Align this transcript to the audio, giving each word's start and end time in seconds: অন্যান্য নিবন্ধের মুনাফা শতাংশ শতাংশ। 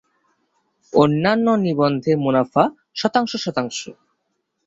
অন্যান্য 0.93 1.47
নিবন্ধের 1.65 2.17
মুনাফা 2.17 2.63
শতাংশ 2.95 3.31
শতাংশ। 3.37 3.79